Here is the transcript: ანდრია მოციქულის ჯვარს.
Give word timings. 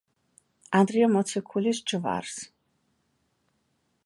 ანდრია 0.79 1.09
მოციქულის 1.17 1.83
ჯვარს. 1.93 2.35